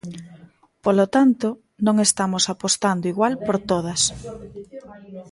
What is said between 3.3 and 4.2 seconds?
por todas.